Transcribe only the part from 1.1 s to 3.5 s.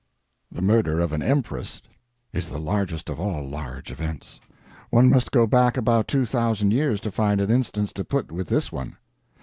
an empress is the largest of all